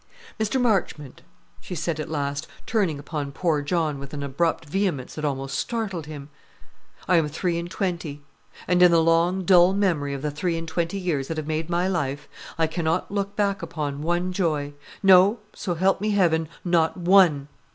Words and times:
"Mr. 0.39 0.59
Marchmont," 0.59 1.21
she 1.59 1.75
said 1.75 1.99
at 1.99 2.09
last, 2.09 2.47
turning 2.65 2.97
upon 2.97 3.31
poor 3.31 3.61
John 3.61 3.99
with 3.99 4.15
an 4.15 4.23
abrupt 4.23 4.65
vehemence 4.65 5.13
that 5.13 5.23
almost 5.23 5.59
startled 5.59 6.07
him, 6.07 6.29
"I 7.07 7.17
am 7.17 7.29
three 7.29 7.59
and 7.59 7.69
twenty; 7.69 8.23
and 8.67 8.81
in 8.81 8.89
the 8.89 8.99
long, 9.03 9.43
dull 9.45 9.73
memory 9.73 10.15
of 10.15 10.23
the 10.23 10.31
three 10.31 10.57
and 10.57 10.67
twenty 10.67 10.97
years 10.97 11.27
that 11.27 11.37
have 11.37 11.45
made 11.45 11.69
my 11.69 11.87
life, 11.87 12.27
I 12.57 12.65
cannot 12.65 13.11
look 13.11 13.35
back 13.35 13.61
upon 13.61 14.01
one 14.01 14.33
joy 14.33 14.73
no, 15.03 15.37
so 15.53 15.75
help 15.75 16.01
me 16.01 16.09
Heaven, 16.09 16.49
not 16.65 16.97
one!" 16.97 17.47